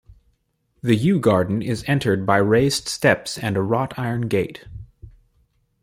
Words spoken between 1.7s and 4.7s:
entered by raised steps and a wrought-iron gate.